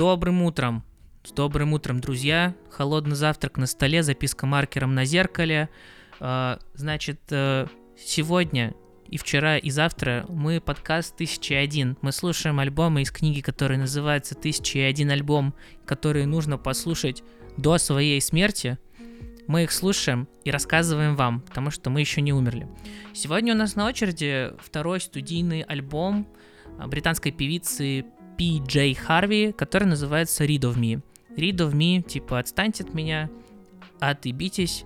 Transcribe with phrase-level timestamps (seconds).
[0.00, 0.82] добрым утром.
[1.24, 2.54] С добрым утром, друзья.
[2.70, 5.68] Холодный завтрак на столе, записка маркером на зеркале.
[6.20, 7.66] А, значит, э,
[7.98, 8.72] сегодня
[9.08, 11.98] и вчера, и завтра мы подкаст 1001.
[12.00, 17.22] Мы слушаем альбомы из книги, которая называется «1001 альбом», которые нужно послушать
[17.58, 18.78] до своей смерти.
[19.48, 22.66] Мы их слушаем и рассказываем вам, потому что мы еще не умерли.
[23.12, 26.26] Сегодня у нас на очереди второй студийный альбом
[26.78, 28.06] а, британской певицы
[28.40, 31.02] Пи Джей Харви, который называется Read of Me.
[31.36, 33.28] Read of Me, типа отстаньте от меня,
[33.98, 34.84] отъебитесь.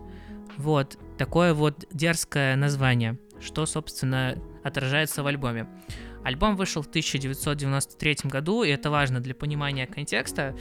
[0.56, 5.68] Вот, такое вот дерзкое название, что, собственно, отражается в альбоме.
[6.24, 10.56] Альбом вышел в 1993 году, и это важно для понимания контекста.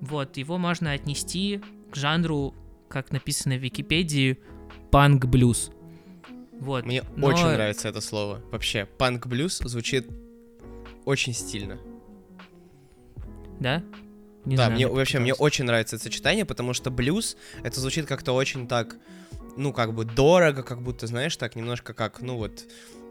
[0.00, 2.54] Вот, его можно отнести к жанру,
[2.90, 4.40] как написано в Википедии,
[4.90, 5.70] панк-блюз.
[6.60, 6.84] Вот.
[6.84, 8.42] Мне но- очень нравится это слово.
[8.52, 10.06] Вообще, панк-блюз звучит
[11.06, 11.78] очень стильно.
[13.66, 13.82] Да?
[14.44, 18.06] Не да, знаю, мне вообще мне очень нравится это сочетание, потому что блюз это звучит
[18.06, 18.94] как-то очень так,
[19.56, 22.64] ну как бы дорого, как будто знаешь, так немножко как, ну вот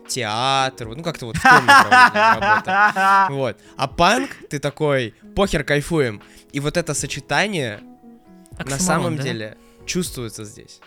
[0.08, 3.28] театр, вот, ну как-то вот в том направлении работа.
[3.36, 3.58] Вот.
[3.76, 6.22] А панк, ты такой, похер, кайфуем.
[6.54, 9.24] И вот это сочетание на Оксиморон, самом да?
[9.24, 10.80] деле чувствуется здесь.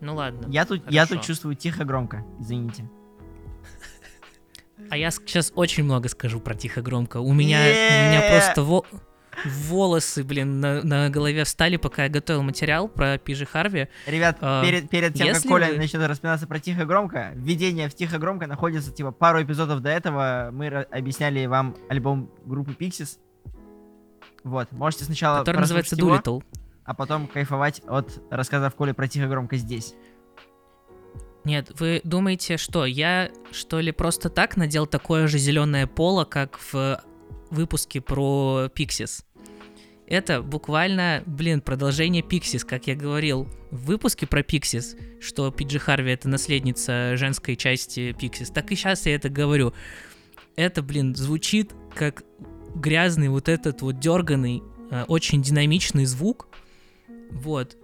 [0.00, 0.46] Ну ладно.
[0.50, 2.84] Я тут, я тут чувствую тихо-громко, извините.
[4.90, 7.18] А я сейчас очень много скажу про тихо громко.
[7.18, 7.62] У меня, у
[8.10, 8.84] меня просто во-
[9.44, 13.88] волосы, блин, на, на голове встали, пока я готовил материал про Пижи Харви.
[14.06, 18.46] Ребят, А, перед, перед тем, как Коля вы- начнет распинаться про тихо-громко, введение в тихо-громко
[18.46, 23.18] находится, типа, пару эпизодов до этого мы объясняли вам альбом группы Pixies.
[24.44, 26.44] Вот, можете сначала который называется прослушать его, Doolittle.
[26.84, 29.94] а потом кайфовать от рассказов Коли про тихо-громко здесь.
[31.44, 36.60] Нет, вы думаете, что я, что ли, просто так надел такое же зеленое поло, как
[36.72, 37.02] в
[37.50, 39.24] выпуске про Pixies?
[40.06, 46.10] Это буквально, блин, продолжение Pixies, как я говорил в выпуске про Pixies, что Пиджи Харви
[46.10, 49.72] это наследница женской части Pixies, так и сейчас я это говорю.
[50.56, 52.24] Это, блин, звучит как
[52.74, 56.48] грязный вот этот вот дерганый, э, очень динамичный звук.
[57.30, 57.76] Вот.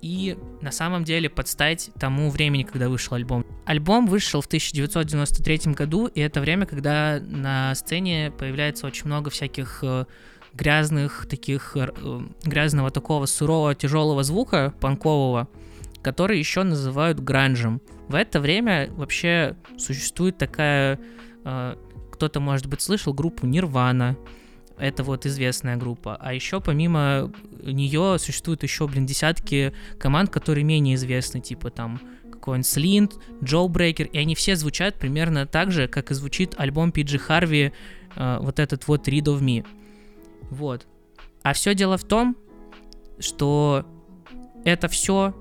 [0.00, 3.44] И на самом деле подстать тому времени, когда вышел альбом.
[3.64, 9.80] Альбом вышел в 1993 году, и это время, когда на сцене появляется очень много всяких
[9.82, 10.04] э,
[10.54, 11.88] грязных, таких э,
[12.44, 15.48] грязного такого сурового, тяжелого звука панкового,
[16.02, 17.80] который еще называют гранжем.
[18.08, 21.00] В это время вообще существует такая,
[21.44, 21.76] э,
[22.12, 24.16] кто-то, может быть, слышал группу Нирвана,
[24.78, 26.16] это вот известная группа.
[26.20, 27.32] А еще помимо
[27.62, 34.18] нее существуют еще, блин, десятки команд, которые менее известны, типа там какой-нибудь Слинт, Джоубрейкер, и
[34.18, 37.72] они все звучат примерно так же, как и звучит альбом Пиджи Харви,
[38.16, 39.66] э, вот этот вот Read of Me.
[40.50, 40.86] Вот.
[41.42, 42.36] А все дело в том,
[43.18, 43.84] что
[44.64, 45.34] это все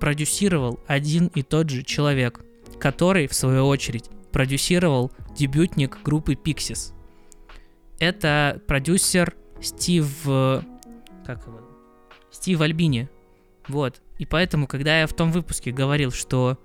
[0.00, 2.40] продюсировал один и тот же человек,
[2.78, 6.92] который, в свою очередь, продюсировал дебютник группы Pixies.
[7.98, 10.06] Это продюсер Стив...
[11.28, 11.60] Как его?
[12.30, 13.10] Стив Альбини.
[13.68, 14.00] Вот.
[14.16, 16.58] И поэтому, когда я в том выпуске говорил, что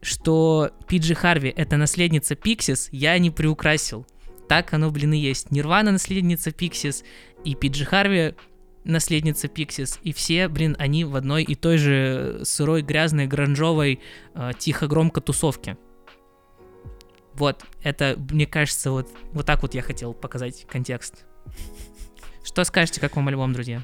[0.00, 4.06] что Пиджи Харви это наследница Пиксис, я не приукрасил.
[4.48, 5.50] Так оно, блин, и есть.
[5.50, 7.02] Нирвана наследница Пиксис,
[7.44, 8.36] и Пиджи Харви
[8.84, 13.98] наследница Пиксис, и все, блин, они в одной и той же сырой, грязной, гранжовой,
[14.34, 15.76] э, тихо-громко тусовке.
[17.34, 21.26] Вот, это, мне кажется, вот, вот так вот я хотел показать контекст.
[22.42, 23.82] Что скажете, как вам альбом, друзья?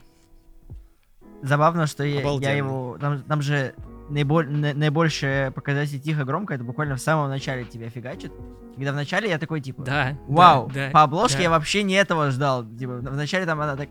[1.42, 2.20] Забавно, что я,
[2.56, 2.96] его...
[2.98, 3.74] Там, там же
[4.08, 8.32] наиболь, на- наибольшее показатель тихо-громко, это буквально в самом начале тебя фигачит.
[8.74, 10.18] Когда в начале я такой, типа, Да.
[10.28, 11.42] Вау, да, да, по обложке да.
[11.44, 12.64] я вообще не этого ждал.
[12.64, 13.88] Типа, вначале там она так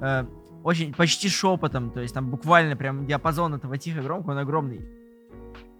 [0.00, 0.24] э,
[0.64, 4.80] очень почти шепотом, то есть там буквально прям диапазон этого тихо громко, он огромный.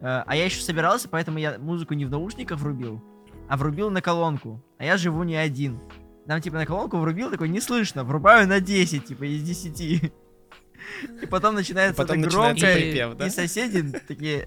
[0.01, 3.03] Э, а я еще собирался, поэтому я музыку не в наушниках врубил,
[3.49, 4.63] а врубил на колонку.
[4.79, 5.81] А я живу не один.
[6.29, 9.81] Там типа на колонку врубил, такой не слышно, врубаю на 10, типа из 10.
[9.81, 13.27] И потом начинается Потом это громко, припев, да?
[13.27, 14.47] и соседи такие,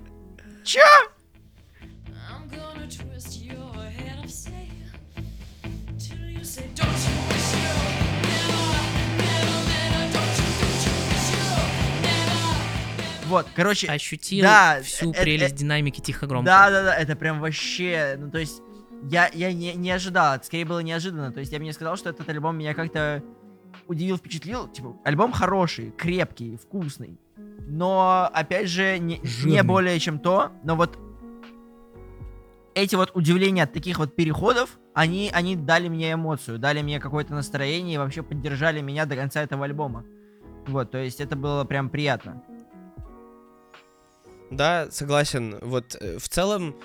[0.64, 0.80] чё?
[13.26, 16.46] Вот, короче, Ощутил Да, всю э- э- прелесть динамики тихо-громко.
[16.46, 18.62] Да, да, да, это прям вообще, ну то есть
[19.04, 21.32] я, я не, не ожидал, это скорее было неожиданно.
[21.32, 23.24] То есть я бы не сказал, что этот альбом меня как-то
[23.88, 24.68] удивил, впечатлил.
[24.68, 27.18] Типа, альбом хороший, крепкий, вкусный.
[27.68, 30.52] Но, опять же, не, не более чем то.
[30.64, 30.98] Но вот
[32.74, 37.34] эти вот удивления от таких вот переходов, они, они дали мне эмоцию, дали мне какое-то
[37.34, 40.06] настроение и вообще поддержали меня до конца этого альбома.
[40.68, 42.42] Вот, то есть это было прям приятно.
[44.52, 45.58] Да, согласен.
[45.62, 46.76] Вот э, в целом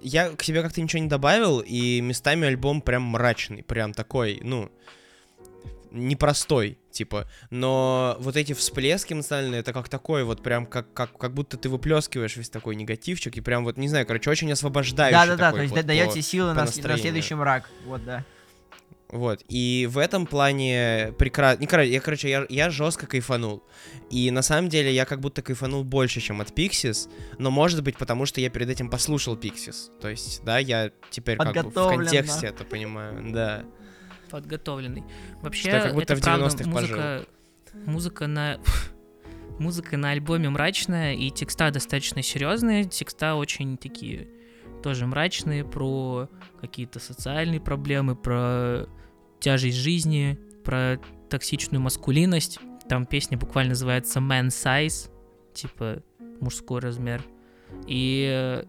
[0.00, 4.70] я к себе как-то ничего не добавил, и местами альбом прям мрачный, прям такой, ну,
[5.90, 7.28] непростой, типа.
[7.50, 11.68] Но вот эти всплески эмоциональные, это как такой вот прям, как, как, как будто ты
[11.68, 15.70] выплескиваешь весь такой негативчик, и прям вот, не знаю, короче, очень освобождающий Да-да-да, то есть
[15.70, 17.68] вот да- даете по- силы по на, на следующий мрак.
[17.84, 18.24] Вот, да.
[19.12, 21.60] Вот, и в этом плане прекрасно...
[21.60, 23.62] Не, короче, я, короче, я, я жестко кайфанул.
[24.08, 27.98] И на самом деле я как будто кайфанул больше, чем от Pixies, но может быть
[27.98, 29.90] потому, что я перед этим послушал Pixies.
[30.00, 33.66] То есть, да, я теперь как бы в контексте это понимаю, да.
[34.30, 35.04] Подготовленный.
[35.42, 37.26] Вообще, Что я как будто это в правда 90-х музыка,
[37.84, 38.60] музыка на...
[39.58, 42.84] Музыка на альбоме мрачная, и текста достаточно серьезные.
[42.84, 44.26] Текста очень такие
[44.82, 46.30] тоже мрачные, про
[46.60, 48.88] какие-то социальные проблемы, про
[49.42, 50.98] тяжесть жизни, про
[51.28, 52.60] токсичную маскулинность.
[52.88, 55.10] Там песня буквально называется Man Size,
[55.52, 56.02] типа
[56.40, 57.24] мужской размер.
[57.86, 58.64] И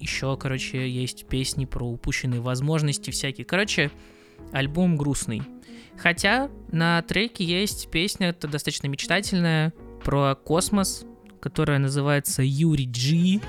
[0.00, 3.44] еще, короче, есть песни про упущенные возможности всякие.
[3.44, 3.90] Короче,
[4.52, 5.42] альбом грустный.
[5.96, 11.06] Хотя на треке есть песня, это достаточно мечтательная, про космос,
[11.40, 13.40] которая называется Юрий Джи.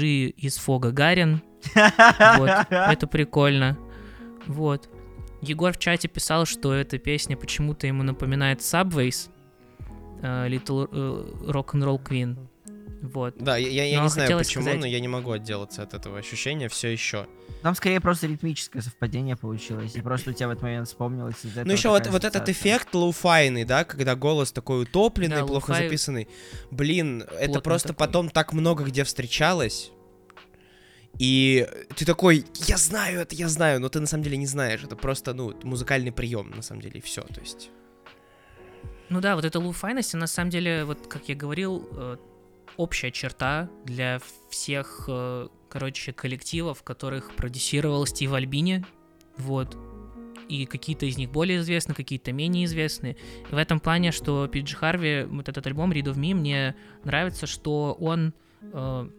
[0.00, 1.42] Джи из Фога Гарин.
[1.74, 3.78] Вот, это прикольно.
[4.46, 4.88] Вот.
[5.42, 9.30] Егор в чате писал, что эта песня почему-то ему напоминает Subways,
[10.22, 12.49] э, Little э, Rock'n'Roll Queen.
[13.02, 13.34] Вот.
[13.38, 16.18] Да, я, я- я не знаю почему, сказать- но я не могу отделаться от этого
[16.18, 17.26] ощущения все еще.
[17.62, 21.60] Там скорее просто ритмическое совпадение получилось, и просто у тебя в этот момент вспомнилось из-за
[21.60, 25.72] Ну этого еще вот, вот этот эффект лоуфайный, да, когда голос такой утопленный, Да, плохо
[25.74, 26.28] записанный.
[26.70, 28.06] Блин, это просто такой.
[28.06, 29.92] потом так много где встречалось.
[31.18, 31.66] И
[31.96, 34.82] ты такой, я знаю это, я знаю, но ты на самом деле не знаешь.
[34.84, 37.22] Это просто, ну, музыкальный прием, на самом деле, и все.
[37.22, 37.70] То есть.
[39.08, 42.16] Ну да, вот эта луфайность, на самом деле, вот как я говорил, э,
[42.76, 44.20] общая черта для
[44.50, 48.84] всех, э, короче, коллективов, которых продюсировал Стив Альбини.
[49.36, 49.76] Вот.
[50.48, 53.16] И какие-то из них более известны, какие-то менее известны.
[53.50, 56.74] И в этом плане, что Пиджи Харви, вот этот альбом Read of Me, мне
[57.04, 59.10] нравится, что он э,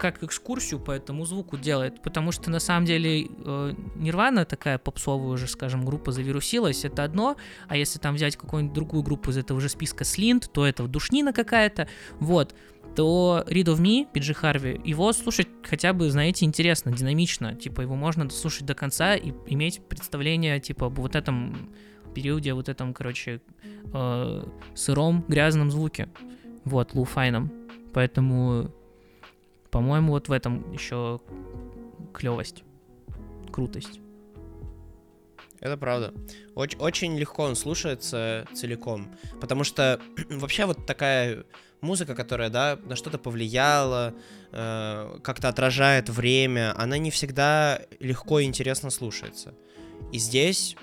[0.00, 5.28] как экскурсию по этому звуку делает, потому что на самом деле э, Нирвана такая попсовая
[5.28, 7.36] уже, скажем, группа завирусилась, это одно,
[7.68, 11.32] а если там взять какую-нибудь другую группу из этого же списка Слинт, то это душнина
[11.32, 11.86] какая-то,
[12.18, 12.54] вот,
[12.96, 17.94] то Read of Me, Пиджи Харви, его слушать хотя бы, знаете, интересно, динамично, типа его
[17.94, 21.70] можно дослушать до конца и иметь представление, типа, об вот этом
[22.14, 23.40] периоде, вот этом, короче,
[23.92, 24.44] э,
[24.74, 26.08] сыром, грязном звуке,
[26.64, 27.52] вот, луфайном,
[27.92, 28.72] поэтому,
[29.70, 31.20] по-моему, вот в этом еще
[32.12, 32.64] клевость,
[33.52, 34.00] крутость.
[35.60, 36.14] Это правда.
[36.54, 39.10] Оч- очень легко он слушается целиком.
[39.40, 40.00] Потому что
[40.30, 41.44] вообще вот такая
[41.80, 44.14] музыка, которая, да, на что-то повлияла,
[44.52, 49.54] э, как-то отражает время, она не всегда легко и интересно слушается.
[50.12, 50.76] И здесь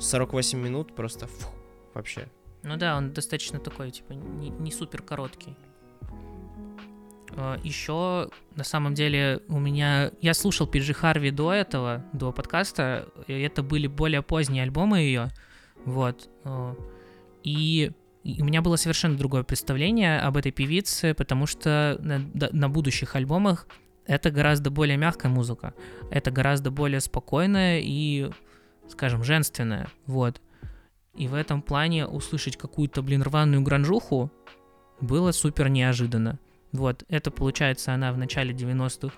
[0.00, 1.52] 48 минут просто фух,
[1.94, 2.28] вообще.
[2.62, 5.56] Ну да, он достаточно такой, типа, не, не супер короткий.
[7.64, 10.12] Еще, на самом деле, у меня...
[10.20, 15.30] Я слушал Пиджи Харви до этого, до подкаста, и это были более поздние альбомы ее,
[15.86, 16.28] вот.
[16.44, 16.74] э,
[17.42, 17.92] И,
[18.24, 23.16] и у меня было совершенно другое представление об этой певице, потому что на, на будущих
[23.16, 23.66] альбомах
[24.06, 25.74] это гораздо более мягкая музыка,
[26.10, 28.30] это гораздо более спокойная и,
[28.88, 30.40] скажем, женственная, вот.
[31.14, 34.30] И в этом плане услышать какую-то, блин, рваную гранжуху
[35.00, 36.38] было супер неожиданно.
[36.72, 39.14] Вот, это получается она в начале 90-х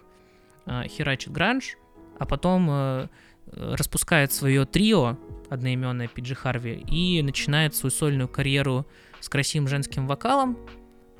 [0.66, 1.76] э, херачит гранж,
[2.18, 3.08] а потом э,
[3.52, 5.18] распускает свое трио,
[5.50, 8.86] одноименное Пиджи Харви, и начинает свою сольную карьеру
[9.20, 10.58] с красивым женским вокалом,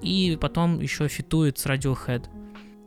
[0.01, 2.27] и потом еще фитует с Radiohead.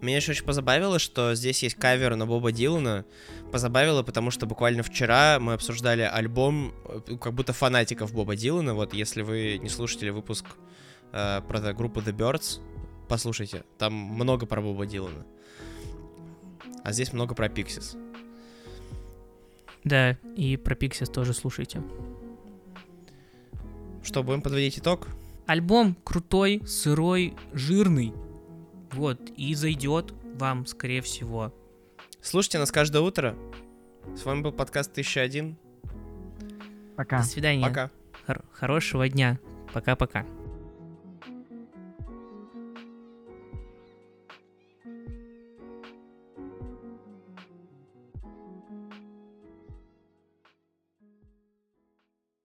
[0.01, 3.05] Меня еще очень позабавило, что здесь есть кавер на Боба Дилана.
[3.51, 8.75] Позабавило, потому что буквально вчера мы обсуждали альбом э, как будто фанатиков Боба Дилана.
[8.75, 10.45] Вот если вы не слушали выпуск
[11.13, 12.61] э, про группу The Birds,
[13.07, 13.63] послушайте.
[13.79, 15.25] Там много про Боба Дилана.
[16.83, 17.97] А здесь много про Пиксис.
[19.87, 21.81] Да, и про Pixies тоже слушайте.
[24.03, 25.07] Что, будем подводить итог?
[25.45, 28.13] Альбом крутой, сырой, жирный.
[28.91, 31.53] Вот, и зайдет вам, скорее всего.
[32.21, 33.35] Слушайте нас каждое утро.
[34.15, 35.57] С вами был подкаст 1001.
[36.95, 37.19] Пока.
[37.19, 37.65] До свидания.
[37.65, 37.91] Пока.
[38.25, 39.39] Хор- хорошего дня.
[39.73, 40.25] Пока-пока.